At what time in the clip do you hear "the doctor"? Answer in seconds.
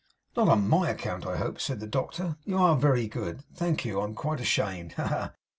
1.79-2.35